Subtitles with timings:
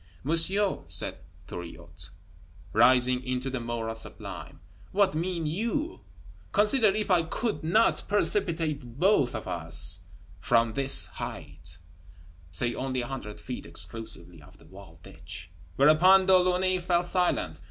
[0.23, 2.09] "Monsieur," said Thuriot,
[2.73, 4.59] rising into the moral sublime,
[4.91, 6.01] "what mean you?
[6.53, 9.99] Consider if I could not precipitate both of us
[10.39, 11.77] from this height,"
[12.51, 15.51] say only a hundred feet, exclusive of the walled ditch!
[15.75, 17.59] Whereupon De Launay fell silent.